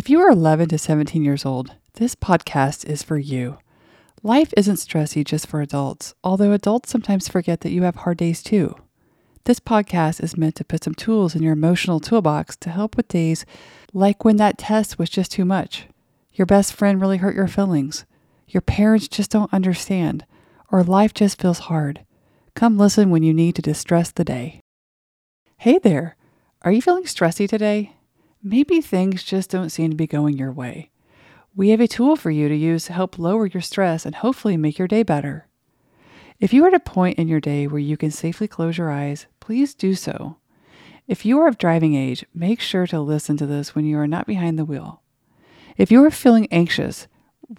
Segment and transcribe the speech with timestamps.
[0.00, 3.58] If you are 11 to 17 years old, this podcast is for you.
[4.22, 8.42] Life isn't stressy just for adults, although adults sometimes forget that you have hard days
[8.42, 8.76] too.
[9.44, 13.08] This podcast is meant to put some tools in your emotional toolbox to help with
[13.08, 13.44] days
[13.92, 15.86] like when that test was just too much.
[16.32, 18.06] Your best friend really hurt your feelings.
[18.48, 20.24] Your parents just don't understand,
[20.72, 22.06] or life just feels hard.
[22.54, 24.60] Come listen when you need to distress the day.
[25.58, 26.16] Hey there,
[26.62, 27.96] are you feeling stressy today?
[28.42, 30.90] Maybe things just don't seem to be going your way.
[31.54, 34.56] We have a tool for you to use to help lower your stress and hopefully
[34.56, 35.46] make your day better.
[36.38, 38.90] If you are at a point in your day where you can safely close your
[38.90, 40.38] eyes, please do so.
[41.06, 44.06] If you are of driving age, make sure to listen to this when you are
[44.06, 45.02] not behind the wheel.
[45.76, 47.08] If you are feeling anxious,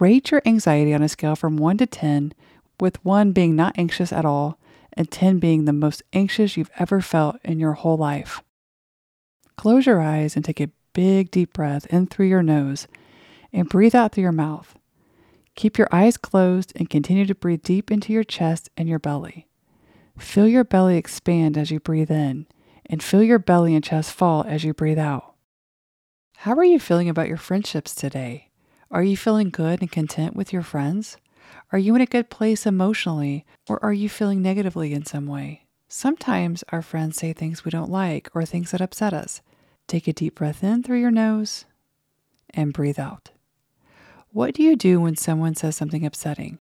[0.00, 2.34] rate your anxiety on a scale from 1 to 10,
[2.80, 4.58] with 1 being not anxious at all
[4.94, 8.42] and 10 being the most anxious you've ever felt in your whole life.
[9.56, 12.86] Close your eyes and take a big deep breath in through your nose
[13.52, 14.76] and breathe out through your mouth.
[15.54, 19.46] Keep your eyes closed and continue to breathe deep into your chest and your belly.
[20.18, 22.46] Feel your belly expand as you breathe in
[22.86, 25.34] and feel your belly and chest fall as you breathe out.
[26.38, 28.50] How are you feeling about your friendships today?
[28.90, 31.16] Are you feeling good and content with your friends?
[31.70, 35.66] Are you in a good place emotionally, or are you feeling negatively in some way?
[35.94, 39.42] Sometimes our friends say things we don't like or things that upset us.
[39.86, 41.66] Take a deep breath in through your nose
[42.54, 43.28] and breathe out.
[44.30, 46.60] What do you do when someone says something upsetting?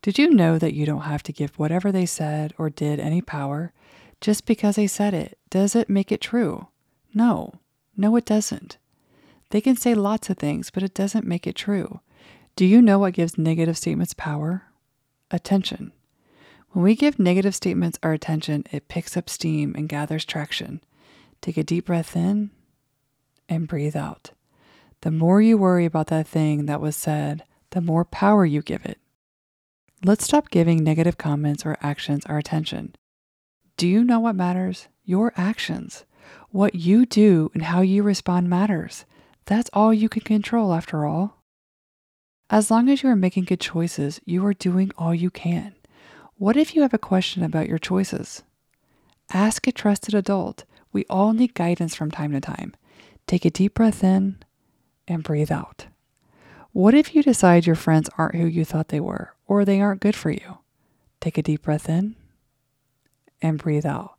[0.00, 3.20] Did you know that you don't have to give whatever they said or did any
[3.20, 3.72] power?
[4.20, 6.68] Just because they said it, does it make it true?
[7.14, 7.54] No,
[7.96, 8.78] no, it doesn't.
[9.50, 11.98] They can say lots of things, but it doesn't make it true.
[12.54, 14.66] Do you know what gives negative statements power?
[15.32, 15.90] Attention.
[16.74, 20.80] When we give negative statements our attention, it picks up steam and gathers traction.
[21.40, 22.50] Take a deep breath in
[23.48, 24.32] and breathe out.
[25.02, 28.84] The more you worry about that thing that was said, the more power you give
[28.84, 28.98] it.
[30.04, 32.96] Let's stop giving negative comments or actions our attention.
[33.76, 34.88] Do you know what matters?
[35.04, 36.04] Your actions.
[36.50, 39.04] What you do and how you respond matters.
[39.44, 41.40] That's all you can control after all.
[42.50, 45.76] As long as you are making good choices, you are doing all you can.
[46.44, 48.42] What if you have a question about your choices?
[49.32, 50.64] Ask a trusted adult.
[50.92, 52.74] We all need guidance from time to time.
[53.26, 54.36] Take a deep breath in
[55.08, 55.86] and breathe out.
[56.72, 60.02] What if you decide your friends aren't who you thought they were, or they aren't
[60.02, 60.58] good for you?
[61.18, 62.14] Take a deep breath in
[63.40, 64.18] and breathe out.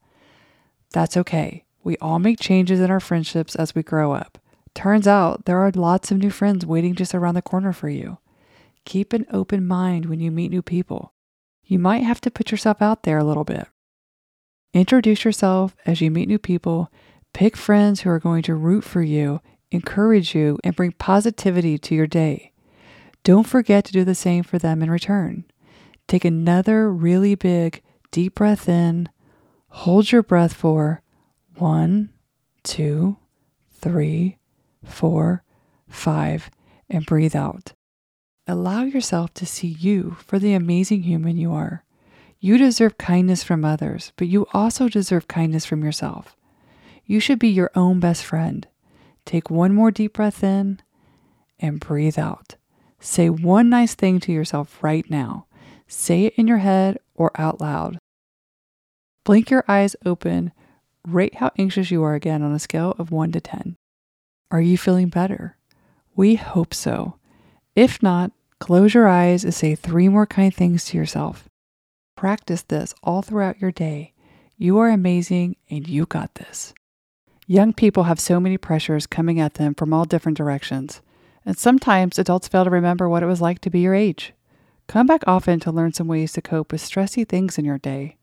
[0.94, 1.64] That's okay.
[1.84, 4.40] We all make changes in our friendships as we grow up.
[4.74, 8.18] Turns out there are lots of new friends waiting just around the corner for you.
[8.84, 11.12] Keep an open mind when you meet new people.
[11.66, 13.68] You might have to put yourself out there a little bit.
[14.74, 16.92] Introduce yourself as you meet new people.
[17.34, 21.96] Pick friends who are going to root for you, encourage you, and bring positivity to
[21.96, 22.52] your day.
[23.24, 25.46] Don't forget to do the same for them in return.
[26.08, 27.82] Take another really big,
[28.12, 29.10] deep breath in.
[29.70, 31.02] Hold your breath for
[31.56, 32.10] one,
[32.64, 33.18] two,
[33.72, 34.38] three,
[34.84, 35.44] four,
[35.88, 36.52] five,
[36.90, 37.74] and breathe out.
[38.48, 41.84] Allow yourself to see you for the amazing human you are.
[42.40, 46.36] You deserve kindness from others, but you also deserve kindness from yourself.
[47.06, 48.68] You should be your own best friend.
[49.26, 50.80] Take one more deep breath in
[51.60, 52.56] and breathe out.
[53.00, 55.48] Say one nice thing to yourself right now.
[55.88, 57.98] Say it in your head or out loud.
[59.24, 60.52] Blink your eyes open.
[61.08, 63.76] Rate how anxious you are again on a scale of 1 to 10.
[64.52, 65.58] Are you feeling better?
[66.16, 67.16] We hope so.
[67.76, 71.50] If not, close your eyes and say three more kind things to yourself.
[72.16, 74.14] Practice this all throughout your day.
[74.58, 76.74] You are amazing and you got this.
[77.48, 81.02] Young people have so many pressures coming at them from all different directions,
[81.46, 84.34] and sometimes adults fail to remember what it was like to be your age.
[84.88, 88.16] Come back often to learn some ways to cope with stressy things in your day.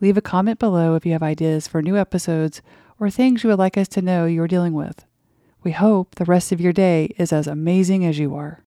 [0.00, 2.62] Leave a comment below if you have ideas for new episodes
[2.98, 5.04] or things you would like us to know you are dealing with.
[5.62, 8.64] We hope the rest of your day is as amazing as you are.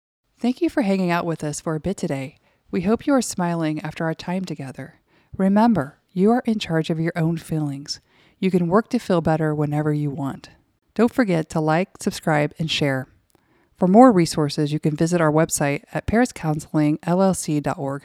[0.45, 2.37] Thank you for hanging out with us for a bit today.
[2.69, 4.99] We hope you are smiling after our time together.
[5.35, 7.99] Remember, you are in charge of your own feelings.
[8.37, 10.51] You can work to feel better whenever you want.
[10.93, 13.07] Don't forget to like, subscribe, and share.
[13.75, 18.03] For more resources, you can visit our website at pariscounselingllc.org.